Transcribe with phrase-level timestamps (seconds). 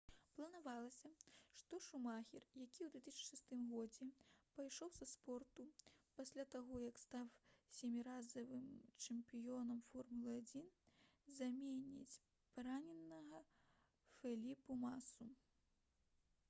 [0.37, 1.09] планавалася
[1.57, 4.07] што шумахер які ў 2006 годзе
[4.59, 5.67] пайшоў са спорту
[6.21, 7.29] пасля таго як стаў
[7.81, 8.65] сяміразовым
[9.07, 10.65] чэмпіёнам формулы-1
[11.41, 12.21] заменіць
[12.55, 13.45] параненага
[14.21, 15.29] феліпэ масу